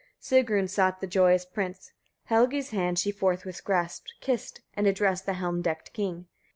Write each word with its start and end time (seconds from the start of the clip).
12. 0.27 0.47
Sigrun 0.47 0.67
sought 0.67 0.99
the 0.99 1.05
joyous 1.05 1.45
prince, 1.45 1.91
Helgi's 2.23 2.71
hand 2.71 2.97
she 2.97 3.11
forthwith 3.11 3.63
grasped, 3.63 4.13
kissed 4.19 4.61
and 4.73 4.87
addressed 4.87 5.27
the 5.27 5.33
helm 5.33 5.61
decked 5.61 5.93
king. 5.93 6.25